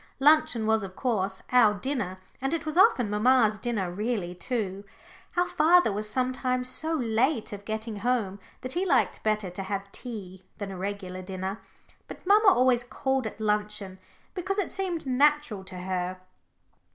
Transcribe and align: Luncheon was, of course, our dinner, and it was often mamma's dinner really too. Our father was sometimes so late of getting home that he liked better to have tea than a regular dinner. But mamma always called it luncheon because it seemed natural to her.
Luncheon 0.19 0.65
was, 0.65 0.81
of 0.81 0.95
course, 0.95 1.43
our 1.51 1.75
dinner, 1.75 2.17
and 2.41 2.55
it 2.55 2.65
was 2.65 2.75
often 2.75 3.07
mamma's 3.07 3.59
dinner 3.59 3.91
really 3.91 4.33
too. 4.33 4.83
Our 5.37 5.47
father 5.47 5.91
was 5.93 6.09
sometimes 6.09 6.69
so 6.69 6.95
late 6.95 7.53
of 7.53 7.65
getting 7.65 7.97
home 7.97 8.39
that 8.61 8.73
he 8.73 8.83
liked 8.83 9.21
better 9.21 9.51
to 9.51 9.61
have 9.61 9.91
tea 9.91 10.41
than 10.57 10.71
a 10.71 10.75
regular 10.79 11.21
dinner. 11.21 11.59
But 12.07 12.25
mamma 12.25 12.47
always 12.49 12.83
called 12.83 13.27
it 13.27 13.39
luncheon 13.39 13.99
because 14.33 14.57
it 14.57 14.71
seemed 14.71 15.05
natural 15.05 15.63
to 15.65 15.77
her. 15.77 16.19